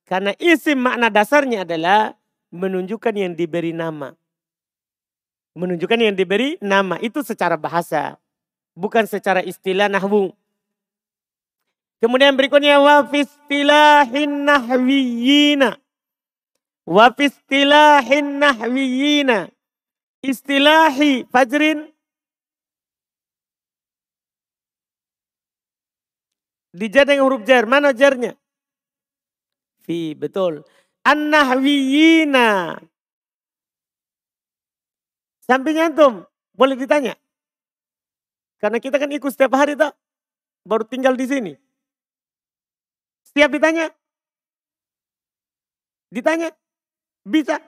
[0.08, 2.16] Karena isim makna dasarnya adalah
[2.56, 4.16] menunjukkan yang diberi nama.
[5.60, 8.16] Menunjukkan yang diberi nama itu secara bahasa.
[8.80, 10.32] Bukan secara istilah nahwu.
[12.00, 15.76] Kemudian berikutnya wafistilahin nahwiyina.
[16.88, 19.52] Wafistilahin nahwiyina.
[20.24, 21.93] Istilahi fajrin.
[26.74, 27.70] Dijar dengan huruf jar.
[27.70, 28.34] Mana jarnya?
[29.86, 30.66] Fi, betul.
[31.06, 32.82] An-nahwiyina.
[35.44, 36.24] Sampingnya antum,
[36.56, 37.14] boleh ditanya.
[38.58, 39.94] Karena kita kan ikut setiap hari tak.
[40.64, 41.54] Baru tinggal di sini.
[43.28, 43.92] Setiap ditanya.
[46.10, 46.50] Ditanya.
[47.28, 47.60] Bisa.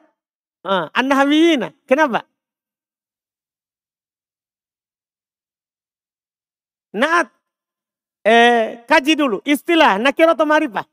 [0.63, 1.75] Ah, An-nahwiyina.
[1.85, 2.23] Kenapa?
[6.95, 7.27] Naat.
[8.25, 9.37] Eh, kaji dulu.
[9.45, 10.89] Istilah nakir atau marifah?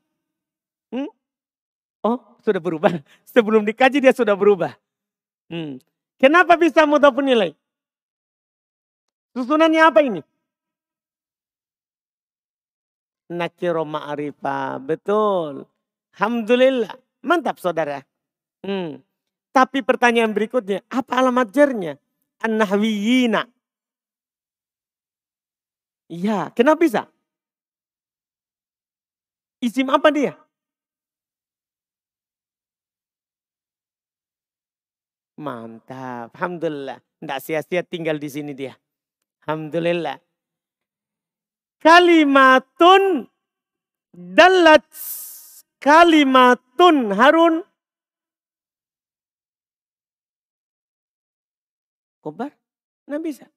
[0.93, 1.09] Hmm?
[2.05, 2.93] Oh, sudah berubah.
[3.33, 4.77] Sebelum dikaji dia sudah berubah.
[5.49, 5.81] Hmm.
[6.21, 7.57] Kenapa bisa mudhafun nilai?
[9.33, 10.21] Susunannya apa ini?
[13.33, 14.77] Nakiro ma'rifah.
[14.77, 15.65] Betul.
[16.13, 16.93] Alhamdulillah.
[17.25, 18.05] Mantap saudara.
[18.61, 19.01] Hmm.
[19.49, 21.97] Tapi pertanyaan berikutnya, apa alamat jarnya?
[22.41, 23.45] An-nahwiyina.
[26.09, 27.01] Iya, kenapa bisa?
[29.63, 30.35] Isim apa dia?
[35.39, 36.99] Mantap, Alhamdulillah.
[36.99, 38.75] Tidak sia-sia tinggal di sini dia.
[39.47, 40.19] Alhamdulillah.
[41.79, 43.31] Kalimatun
[44.11, 44.83] dalat
[45.79, 47.63] kalimatun Harun.
[52.19, 52.51] Kobar?
[53.07, 53.47] Nah bisa.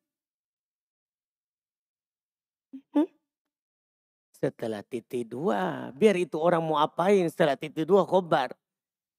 [4.37, 5.89] Setelah titik dua.
[5.97, 8.53] Biar itu orang mau apain setelah titik dua kobar.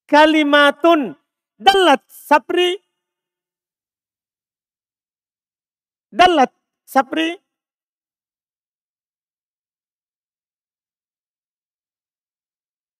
[0.05, 1.17] Kalimatun
[1.57, 2.77] Dalat sapri.
[6.13, 6.53] Dalat
[6.85, 7.33] sapri.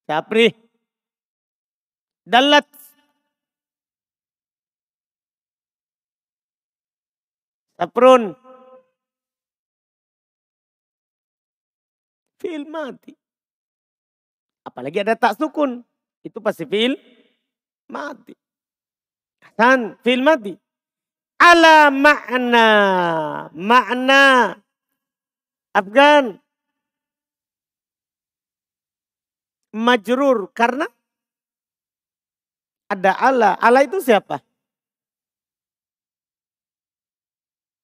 [0.10, 0.48] Sapri.
[2.26, 2.66] Dalat.
[7.78, 8.47] Saprun.
[12.38, 13.14] Fi'il mati.
[14.64, 15.82] Apalagi ada tak sukun.
[16.22, 16.94] Itu pasti fi'il
[17.90, 18.36] mati.
[19.58, 20.54] Kan fil madi.
[21.42, 22.68] Ala makna.
[23.54, 24.54] Makna.
[25.74, 26.38] Afgan.
[29.74, 30.50] Majrur.
[30.54, 30.86] Karena
[32.88, 33.54] ada Allah.
[33.60, 34.40] Allah itu siapa?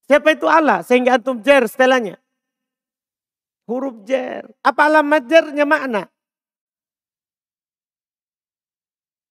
[0.08, 0.84] Siapa itu Allah?
[0.84, 2.23] Sehingga antum jer setelahnya.
[3.70, 4.48] Huruf jer.
[4.60, 6.08] Apa alamat jernya makna?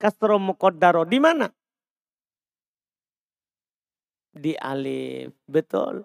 [0.00, 1.04] Kasro mukodaro.
[1.04, 1.46] Di mana?
[4.32, 5.36] di alif.
[5.44, 6.04] Betul.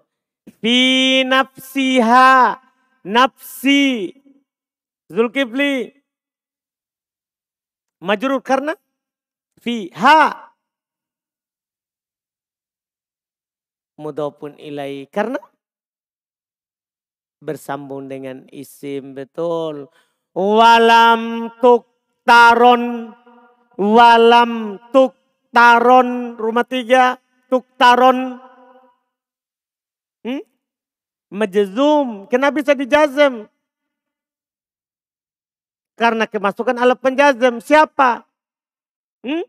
[0.59, 0.77] Fi
[1.23, 2.59] nafsiha.
[3.07, 4.11] Nafsi.
[5.07, 5.95] Zulkifli.
[8.03, 8.75] Majrur karena
[9.57, 10.53] fi ha.
[13.97, 15.41] Mudhafun ilai karena
[17.41, 19.89] bersambung dengan isim betul.
[20.37, 21.89] Walam tuk
[22.25, 23.13] taron
[23.77, 25.13] walam tuk
[25.53, 27.17] taron rumah tiga
[27.47, 28.41] tuktaron.
[30.25, 30.43] Hmm?
[31.31, 32.27] Majzum.
[32.27, 33.47] Kenapa bisa dijazm?
[35.97, 37.57] Karena kemasukan alat penjazm.
[37.57, 38.21] Siapa?
[39.25, 39.45] Hmm?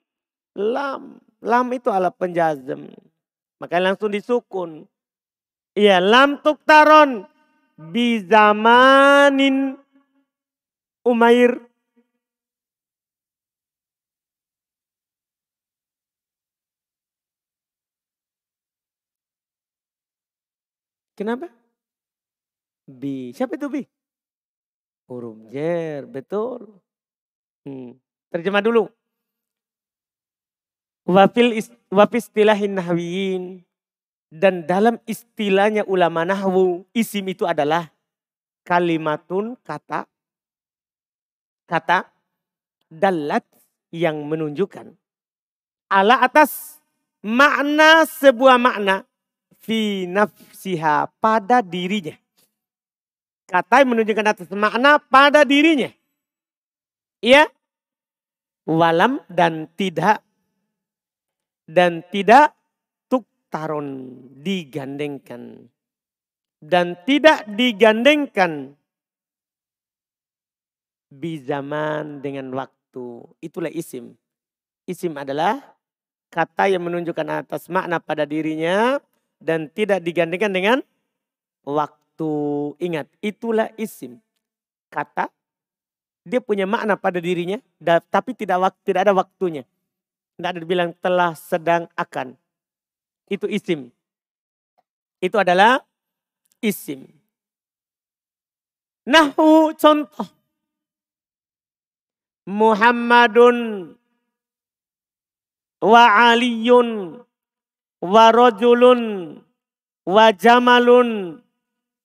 [0.56, 1.20] Lam.
[1.44, 2.88] Lam itu alat penjazm.
[3.60, 4.86] Maka langsung disukun.
[5.76, 7.26] Iya, lam tuktaron.
[7.78, 9.78] Bizamanin
[11.06, 11.68] Umair
[21.18, 21.50] Kenapa?
[22.86, 23.34] Bi.
[23.34, 23.82] Siapa itu Bi?
[25.10, 26.78] Huruf jer, betul.
[27.66, 27.98] Hmm.
[28.30, 28.86] Terjemah dulu.
[31.02, 31.58] Wafil
[31.90, 33.67] wafistilahin nahwiyin.
[34.28, 37.88] Dan dalam istilahnya ulama nahwu, isim itu adalah
[38.68, 40.04] kalimatun kata,
[41.64, 42.04] kata
[42.92, 43.44] dalat
[43.88, 44.92] yang menunjukkan.
[45.88, 46.76] Ala atas
[47.24, 49.08] makna sebuah makna
[49.64, 52.12] fi nafsiha pada dirinya.
[53.48, 55.88] Kata yang menunjukkan atas makna pada dirinya.
[57.24, 57.48] Ya.
[58.68, 60.20] Walam dan tidak
[61.64, 62.57] dan tidak
[63.48, 64.12] tuktaron
[64.44, 65.72] digandengkan
[66.60, 68.76] dan tidak digandengkan
[71.08, 73.24] bizaman dengan waktu.
[73.40, 74.12] Itulah isim.
[74.84, 75.64] Isim adalah
[76.28, 79.00] kata yang menunjukkan atas makna pada dirinya
[79.40, 80.78] dan tidak digandengkan dengan
[81.64, 82.32] waktu.
[82.84, 84.20] Ingat, itulah isim.
[84.92, 85.32] Kata
[86.20, 87.56] dia punya makna pada dirinya
[88.12, 89.64] tapi tidak tidak ada waktunya.
[90.36, 92.36] Tidak ada dibilang telah sedang akan.
[93.28, 93.92] Itu isim.
[95.20, 95.84] Itu adalah
[96.64, 97.04] isim.
[99.08, 100.28] Nahu contoh.
[102.48, 103.92] Muhammadun
[105.84, 107.20] wa aliyun
[108.00, 109.36] wa rajulun
[110.08, 111.38] wa jamalun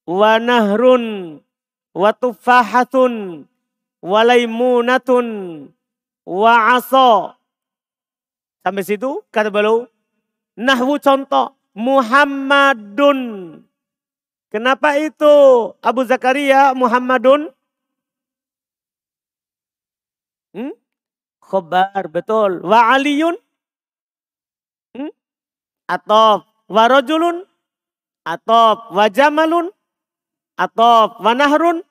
[0.04, 1.40] wa nahrun
[1.96, 3.48] wa tufahatun
[4.04, 5.28] wa laimunatun
[6.28, 7.40] wa asa.
[8.64, 9.88] Sampai situ kata beliau
[10.58, 13.20] nahwu contoh Muhammadun.
[14.54, 15.34] Kenapa itu
[15.82, 17.50] Abu Zakaria Muhammadun?
[20.54, 20.78] Hmm?
[21.42, 22.62] Khobar, betul.
[22.62, 23.34] Wa aliyun?
[24.94, 25.10] Hmm?
[25.90, 27.50] Atau wa rajulun?
[28.22, 29.74] Atau wa jamalun?
[30.54, 31.82] Atau wa nahrun?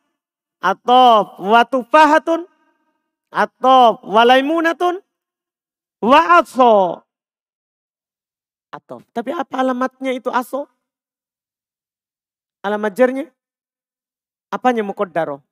[0.62, 2.46] Atau wa tufahatun?
[3.34, 5.02] Atau wa laimunatun?
[5.98, 7.02] Wa aso.
[8.72, 9.04] Atau.
[9.12, 10.64] Tapi apa alamatnya itu aso?
[12.64, 13.26] Alamat jarnya?
[14.48, 15.44] Apanya mukodaro?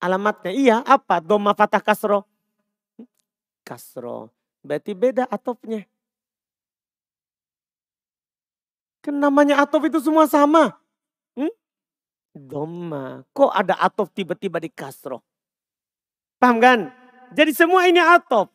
[0.00, 1.20] Alamatnya iya apa?
[1.20, 2.24] Doma fatah kasro.
[3.60, 4.32] Kasro.
[4.64, 5.84] Berarti beda atopnya.
[9.02, 10.78] Kan namanya atop itu semua sama.
[11.34, 11.52] Hmm?
[12.32, 13.26] Doma.
[13.34, 15.20] Kok ada atop tiba-tiba di kasro?
[16.38, 16.80] Paham kan?
[17.34, 18.50] Jadi semua ini atop.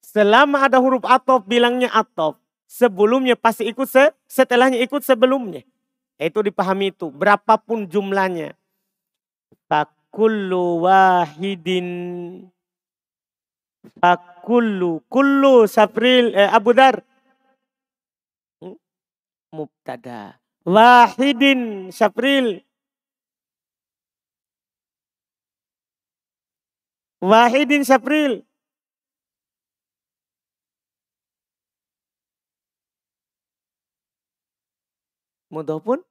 [0.00, 2.45] Selama ada huruf atop bilangnya atop.
[2.66, 5.62] Sebelumnya pasti ikut se setelahnya ikut sebelumnya.
[6.18, 7.10] Itu dipahami itu.
[7.14, 8.58] Berapapun jumlahnya.
[9.70, 11.86] Pak kullu wahidin
[14.00, 17.04] fakullu kullu sapril eh, Abu Dar
[18.62, 18.76] hmm?
[19.52, 22.64] mubtada wahidin sapril
[27.20, 28.45] wahidin sapril
[35.56, 36.04] mudhofun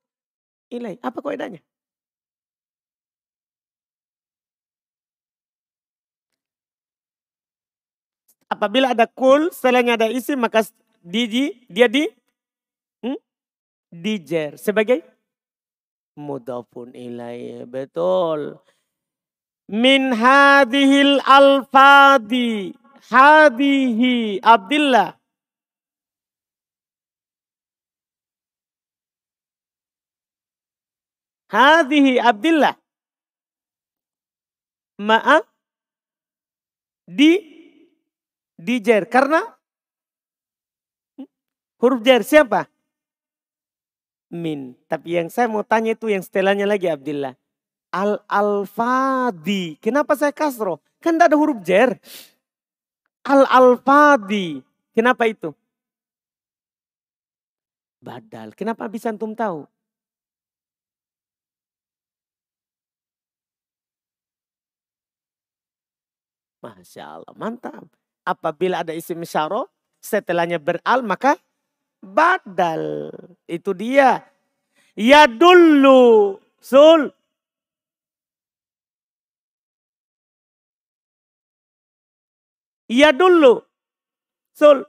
[0.73, 1.61] ilai apa kaidahnya
[8.45, 10.61] Apabila ada kul, setelahnya ada isim, maka
[11.01, 11.25] di,
[11.65, 12.05] dia di
[13.01, 13.17] hmm?
[13.89, 15.01] dijer sebagai
[16.15, 18.57] mudafun ilai Betul.
[19.67, 22.73] Min hadihil alfadi.
[23.05, 25.13] Hadihi Abdullah.
[31.55, 32.75] Hadihi Abdullah.
[34.99, 35.47] Maaf.
[37.07, 37.31] Di
[38.59, 39.39] di jer karena
[41.79, 42.67] huruf jer siapa?
[44.35, 44.75] Min.
[44.91, 47.39] Tapi yang saya mau tanya itu yang setelahnya lagi Abdillah.
[47.95, 49.79] Al-alfadi.
[49.79, 50.83] Kenapa saya kasro?
[50.99, 51.95] Kan tidak ada huruf jer.
[53.23, 54.59] Al-alfadi.
[54.91, 55.55] Kenapa itu?
[58.03, 58.51] Badal.
[58.51, 59.63] Kenapa bisa antum tahu?
[66.66, 67.86] Masya Allah, mantap.
[68.26, 69.70] Apabila ada isim syaro,
[70.01, 71.38] setelahnya beral maka
[72.01, 73.13] badal.
[73.45, 74.26] Itu dia.
[74.97, 76.38] Ya dulu.
[76.57, 77.13] Sul.
[82.89, 83.61] Ya dulu.
[84.53, 84.86] Sul.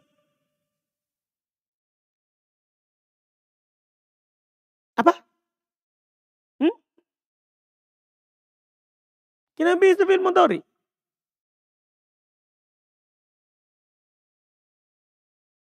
[4.96, 5.12] Apa?
[6.60, 6.72] Hmm?
[9.80, 10.65] Bisa bil mudhari.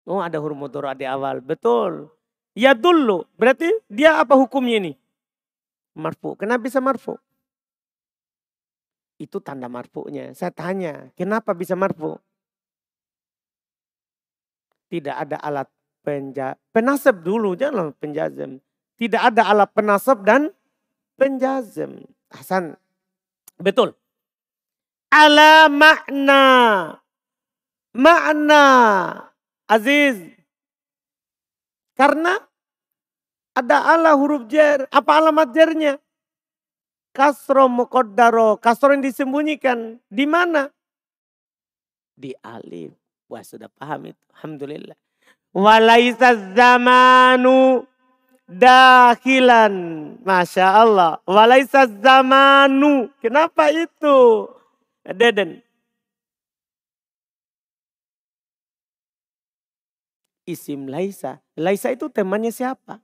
[0.07, 1.39] Oh ada huruf mudhara di awal.
[1.39, 2.11] Betul.
[2.53, 3.25] Ya dulu.
[3.39, 4.93] Berarti dia apa hukumnya ini?
[5.95, 6.35] Marfu.
[6.35, 7.17] Kenapa bisa marfu?
[9.21, 10.35] Itu tanda marfunya.
[10.35, 12.19] Saya tanya, kenapa bisa marfu?
[14.91, 15.71] Tidak ada alat
[16.03, 18.59] penja penasab dulu, jangan penjazem.
[18.99, 20.51] Tidak ada alat penasab dan
[21.17, 22.03] penjazem.
[22.29, 22.75] Hasan.
[23.63, 23.95] Betul.
[25.13, 26.45] Ala makna
[27.93, 28.65] makna
[29.73, 30.21] aziz.
[31.97, 32.37] Karena
[33.53, 34.89] ada Allah huruf jer.
[34.89, 36.01] Apa alamat jernya?
[37.13, 38.57] Kasro mukodaro.
[38.57, 40.01] Kasro yang disembunyikan.
[40.09, 40.73] Di mana?
[42.17, 42.97] Di alif.
[43.29, 44.23] Wah sudah paham itu.
[44.37, 44.97] Alhamdulillah.
[45.53, 47.85] Walaisa zamanu
[48.49, 49.75] dakhilan.
[50.25, 51.21] Masya Allah.
[51.29, 53.13] Walaisa zamanu.
[53.21, 54.49] Kenapa itu?
[55.05, 55.61] Deden.
[60.47, 61.39] Isim Laisa.
[61.55, 62.99] Laisa itu temannya siapa?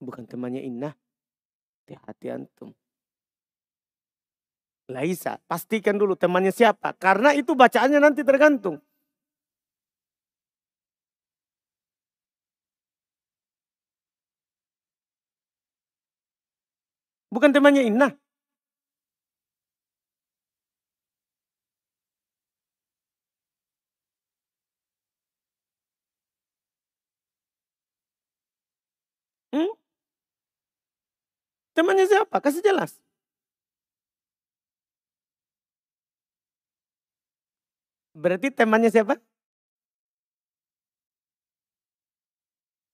[0.00, 0.94] Bukan temannya Inna.
[1.84, 2.70] Hati-hati antum.
[4.88, 6.96] Laisa, pastikan dulu temannya siapa.
[6.96, 8.80] Karena itu bacaannya nanti tergantung.
[17.32, 18.08] Bukan temannya Inna.
[29.52, 29.68] Hmm?
[31.78, 32.42] Temannya siapa?
[32.42, 32.98] Kasih jelas.
[38.18, 39.14] Berarti temannya siapa?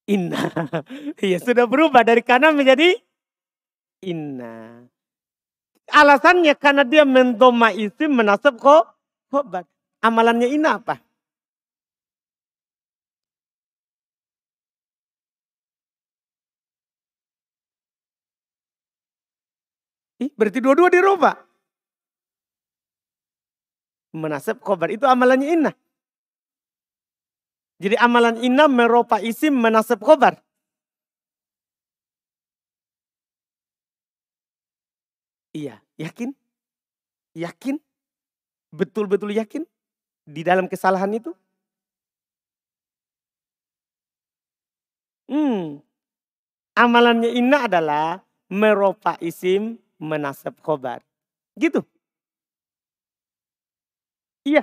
[0.04, 0.36] Inna.
[1.16, 3.00] Iya sudah berubah dari kanan menjadi
[4.04, 4.84] inna.
[5.88, 9.00] Alasannya karena dia mendoma isim menasab kok.
[10.04, 11.00] Amalannya inna apa?
[20.24, 21.36] Ih, berarti dua-dua dirubah.
[24.16, 25.72] Menasab khobar itu amalannya inna.
[27.82, 30.40] Jadi amalan inna meropa isim menasab khobar.
[35.52, 36.32] Iya, yakin?
[37.36, 37.76] Yakin?
[38.72, 39.62] Betul-betul yakin?
[40.24, 41.34] Di dalam kesalahan itu?
[45.28, 45.82] Hmm.
[46.74, 51.00] Amalannya inna adalah meropa isim menasab khobar.
[51.56, 51.82] Gitu.
[54.44, 54.62] Iya.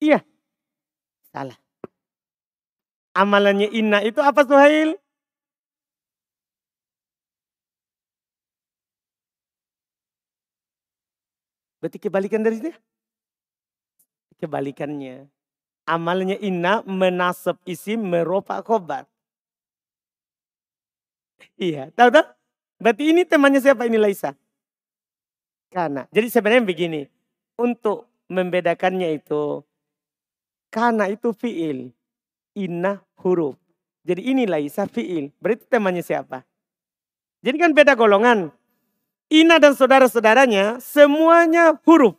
[0.00, 0.18] Iya.
[1.32, 1.58] Salah.
[3.16, 5.00] Amalannya inna itu apa Suhail?
[11.80, 12.76] Berarti kebalikan dari dia.
[14.40, 15.28] Kebalikannya.
[15.86, 19.06] Amalnya inna menasab isim meropa khobar.
[21.56, 22.36] Iya, tahu tak?
[22.76, 24.36] Berarti ini temannya siapa ini Laisa?
[25.72, 26.04] Karena.
[26.12, 27.00] Jadi sebenarnya begini.
[27.56, 29.64] Untuk membedakannya itu.
[30.68, 31.90] Karena itu fiil.
[32.56, 33.56] Inna huruf.
[34.04, 35.32] Jadi ini Laisa fiil.
[35.40, 36.44] Berarti temannya siapa?
[37.40, 38.52] Jadi kan beda golongan.
[39.26, 42.14] Ina dan saudara-saudaranya semuanya huruf.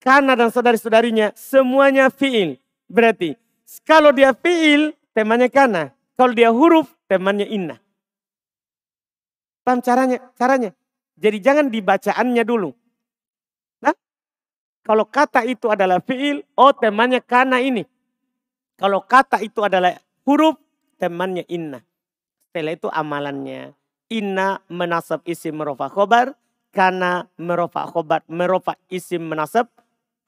[0.00, 2.56] Kana dan saudari-saudarinya semuanya fiil.
[2.86, 3.36] Berarti
[3.82, 5.92] kalau dia fiil temannya kana.
[6.14, 7.80] Kalau dia huruf temannya inna.
[9.64, 10.18] Paham caranya?
[10.36, 10.70] Caranya.
[11.20, 12.72] Jadi jangan dibacaannya dulu.
[13.84, 13.92] Nah,
[14.80, 17.84] kalau kata itu adalah fiil, oh temannya kana ini.
[18.80, 20.56] Kalau kata itu adalah huruf,
[20.96, 21.84] temannya inna.
[22.48, 23.76] Setelah itu amalannya.
[24.10, 26.32] Inna menasab isim merofa khobar.
[26.72, 28.24] Karena merofa khobar.
[28.26, 29.68] Merofa isim menasab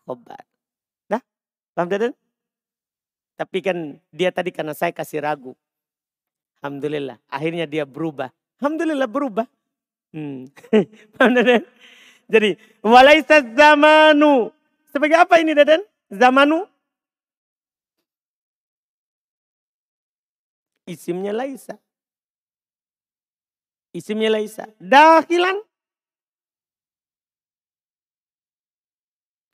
[0.04, 0.44] khobar.
[1.08, 1.24] Nah,
[1.72, 2.12] paham Dadan?
[3.40, 5.56] Tapi kan dia tadi karena saya kasih ragu.
[6.60, 7.18] Alhamdulillah.
[7.26, 8.30] Akhirnya dia berubah.
[8.62, 9.46] Alhamdulillah berubah.
[10.14, 10.46] Hmm.
[12.32, 14.54] Jadi, walaisa zamanu.
[14.94, 15.82] Sebagai apa ini Dadan?
[16.06, 16.70] Zamanu?
[20.86, 21.74] Isimnya laisa.
[23.92, 24.64] Isimnya Laisa.
[24.80, 25.60] Dahilan.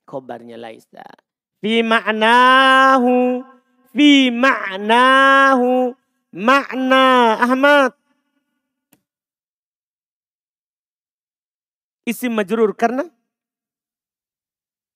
[0.07, 1.03] Khobarnya Laisa.
[1.59, 3.43] Fi ma'nahu.
[3.91, 5.91] Fi ma'nahu.
[6.31, 7.98] Makna Ahmad.
[12.09, 13.05] Isim majrur karena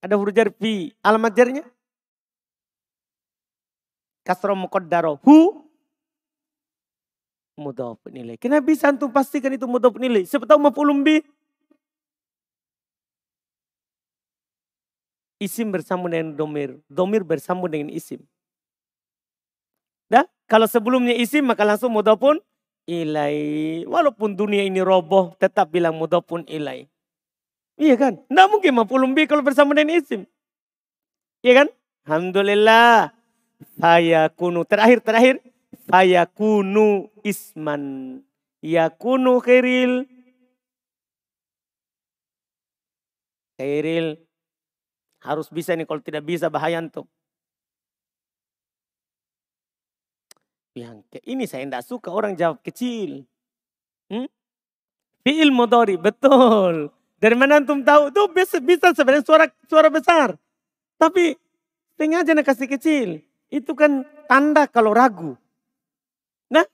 [0.02, 0.90] ada huruf jar fi.
[0.98, 1.64] Alamat jarnya?
[4.26, 5.22] Kasro muqaddaro.
[5.22, 5.64] Hu
[7.54, 8.34] mudhaf nilai.
[8.34, 10.26] Kenapa bisa antum pastikan itu mudhaf nilai?
[10.26, 11.22] Siapa tahu maf'ulun bi?
[15.38, 16.82] Isim bersambung dengan domir.
[16.90, 18.20] Domir bersambung dengan isim.
[20.10, 20.26] Dah?
[20.50, 22.42] Kalau sebelumnya isim maka langsung mudhafun
[22.84, 23.84] ilai.
[23.88, 26.88] Walaupun dunia ini roboh tetap bilang mudhafun ilai.
[27.74, 28.14] Iya kan?
[28.22, 30.22] Tidak mungkin maf'ulun bi kalau bersambung dengan isim.
[31.42, 31.68] Iya kan?
[32.06, 33.10] Alhamdulillah.
[33.80, 34.62] Saya kunu.
[34.62, 35.34] Terakhir, terakhir
[35.90, 38.22] fayakunu isman.
[38.62, 40.06] Yakunu khairil.
[43.58, 44.22] Khairil.
[45.24, 47.08] Harus bisa nih kalau tidak bisa bahaya antum.
[50.74, 53.22] Yang ini saya tidak suka orang jawab kecil.
[54.10, 54.26] Hmm?
[55.22, 56.90] Fi'il mudori, betul.
[57.24, 58.12] Dari mana antum tahu?
[58.12, 60.36] Tuh bisa, bisa sebenarnya suara suara besar.
[61.00, 61.32] Tapi
[61.96, 63.24] sengaja nak kasih kecil.
[63.48, 65.32] Itu kan tanda kalau ragu.
[66.52, 66.68] Nah,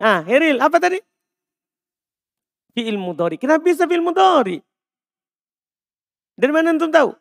[0.00, 0.96] ah Heril, apa tadi?
[2.72, 3.36] Fi'il mudori.
[3.36, 4.56] Kenapa bisa fi'il mudori?
[6.40, 7.12] Dari mana antum tahu?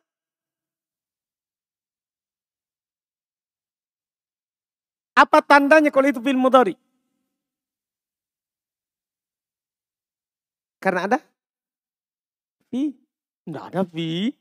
[5.20, 6.80] Apa tandanya kalau itu fi'il mudori?
[10.80, 11.20] Karena ada
[12.72, 12.96] fi.
[13.44, 14.32] Tidak ada fi.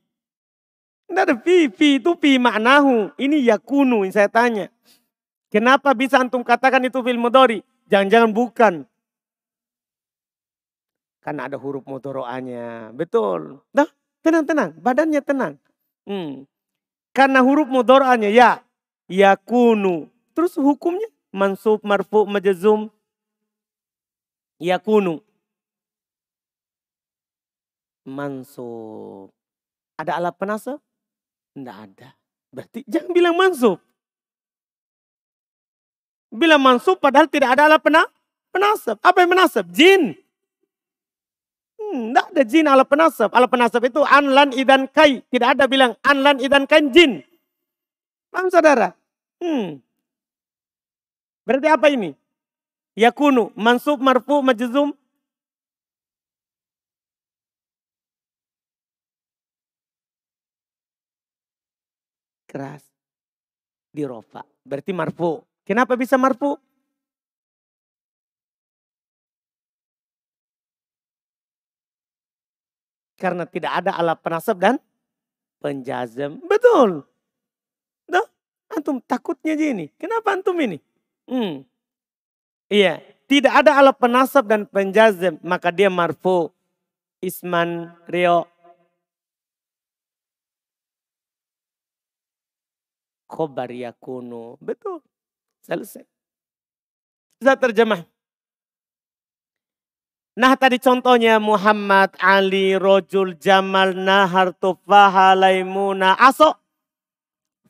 [1.11, 1.67] Tidak ada fi.
[1.69, 3.11] Fi itu fi maknahu.
[3.19, 4.71] Ini yakunu yang saya tanya.
[5.51, 7.67] Kenapa bisa antum katakan itu fil mudori?
[7.91, 8.75] Jangan-jangan bukan.
[11.21, 12.95] Karena ada huruf mudoro'anya.
[12.95, 13.59] Betul.
[13.75, 13.91] Nah,
[14.23, 14.79] tenang-tenang.
[14.79, 15.59] Badannya tenang.
[16.07, 16.47] Hmm.
[17.11, 18.63] Karena huruf mudoro'anya ya.
[19.11, 20.07] Yakunu.
[20.39, 21.11] Terus hukumnya?
[21.35, 22.95] Mansub, marfu, majazum.
[24.63, 25.19] Yakunu
[28.05, 29.33] mansub.
[30.01, 30.79] Ada alat penasab?
[31.53, 32.17] Tidak ada.
[32.51, 33.79] Berarti jangan bilang mansub.
[36.31, 38.07] Bilang mansub padahal tidak ada alat pena,
[38.55, 38.97] penasab.
[39.03, 39.67] Apa yang menasab?
[39.75, 40.15] Jin.
[41.81, 43.35] Tidak hmm, ada jin alat penasab.
[43.35, 45.27] Alat penasab itu anlan idan kai.
[45.27, 47.25] Tidak ada bilang anlan idan kai jin.
[48.31, 48.95] Paham saudara?
[49.43, 49.83] Hmm.
[51.43, 52.15] Berarti apa ini?
[52.95, 54.95] Yakunu, mansub, marfu, majzum,
[62.51, 62.83] keras.
[63.95, 64.43] Di rofa.
[64.67, 65.39] Berarti marfu.
[65.63, 66.59] Kenapa bisa marfu?
[73.15, 74.83] Karena tidak ada alat penasab dan
[75.63, 76.41] penjazam.
[76.43, 77.05] Betul.
[78.09, 78.27] Duh,
[78.73, 79.93] antum takutnya gini.
[79.95, 80.81] Kenapa antum ini?
[81.29, 81.63] Hmm.
[82.73, 86.51] Iya, tidak ada alat penasab dan penjazam, maka dia marfu.
[87.21, 88.49] Isman, Rio,
[93.31, 94.59] khobar yakunu.
[94.59, 94.99] Betul.
[95.63, 96.03] Selesai.
[97.39, 98.03] Bisa terjemah.
[100.35, 106.59] Nah tadi contohnya Muhammad, Ali, Rojul, Jamal, Nahar, Tufaha, Laimuna, Aso.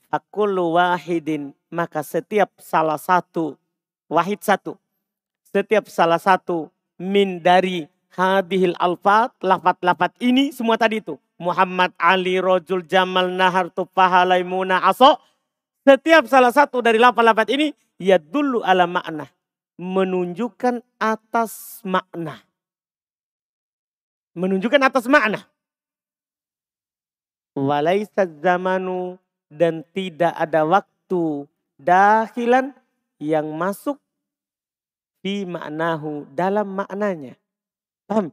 [0.09, 1.53] Fakulu wahidin.
[1.71, 3.55] Maka setiap salah satu,
[4.11, 4.75] wahid satu.
[5.55, 6.67] Setiap salah satu
[6.99, 11.15] min dari hadihil alfat, lafat-lafat ini semua tadi itu.
[11.41, 15.17] Muhammad, Ali, Rojul, Jamal, Nahar, Tufaha, Laimuna, Aso
[15.85, 19.29] setiap salah satu dari lafaz-lafaz ini ya dulu ala makna.
[19.81, 22.45] Menunjukkan atas makna.
[24.37, 25.49] Menunjukkan atas makna.
[27.57, 29.17] Walaisa zamanu
[29.49, 31.49] dan tidak ada waktu
[31.81, 32.77] dahilan
[33.19, 33.97] yang masuk
[35.25, 37.37] di maknahu dalam maknanya.
[38.05, 38.33] Paham?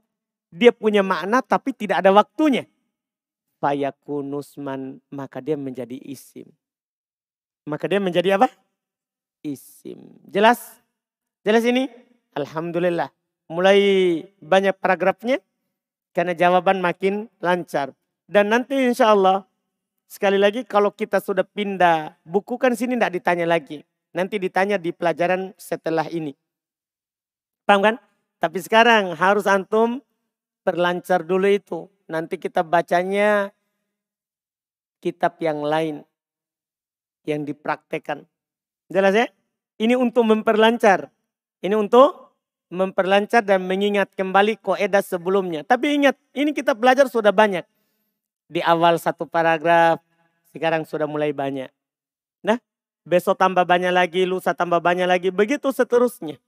[0.52, 2.68] Dia punya makna tapi tidak ada waktunya.
[3.60, 6.48] Fayakunusman maka dia menjadi isim.
[7.68, 8.48] Maka dia menjadi apa?
[9.44, 10.00] Isim.
[10.24, 10.80] Jelas?
[11.44, 11.92] Jelas ini?
[12.32, 13.12] Alhamdulillah.
[13.52, 13.80] Mulai
[14.40, 15.44] banyak paragrafnya.
[16.16, 17.92] Karena jawaban makin lancar.
[18.24, 19.44] Dan nanti insya Allah
[20.08, 23.84] sekali lagi kalau kita sudah pindah buku kan sini tidak ditanya lagi.
[24.16, 26.32] Nanti ditanya di pelajaran setelah ini.
[27.68, 27.96] Paham kan?
[28.40, 30.00] Tapi sekarang harus antum
[30.64, 31.86] terlancar dulu itu.
[32.08, 33.52] Nanti kita bacanya
[35.04, 36.08] kitab yang lain
[37.28, 38.24] yang dipraktekkan.
[38.88, 39.28] Jelas ya?
[39.78, 41.12] Ini untuk memperlancar.
[41.60, 42.34] Ini untuk
[42.72, 45.68] memperlancar dan mengingat kembali koedah sebelumnya.
[45.68, 47.68] Tapi ingat, ini kita belajar sudah banyak.
[48.48, 50.00] Di awal satu paragraf,
[50.56, 51.68] sekarang sudah mulai banyak.
[52.44, 52.58] Nah,
[53.04, 56.40] besok tambah banyak lagi, lusa tambah banyak lagi, begitu seterusnya.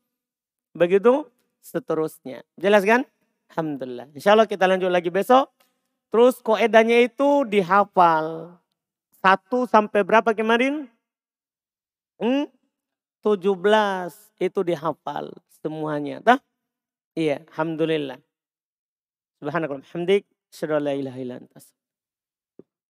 [0.72, 1.28] Begitu
[1.60, 2.48] seterusnya.
[2.56, 3.04] Jelas kan?
[3.52, 4.08] Alhamdulillah.
[4.16, 5.52] Insya Allah kita lanjut lagi besok.
[6.10, 8.59] Terus koedahnya itu dihafal.
[9.20, 10.88] Satu sampai berapa kemarin?
[12.20, 12.48] Hmm?
[13.20, 13.52] 17
[14.40, 16.24] itu dihafal semuanya.
[16.24, 16.40] Tah?
[17.20, 18.20] Iya, alhamdulillah.
[19.44, 21.38] Subhanakallah, hamdik, syadallah ilaha ilah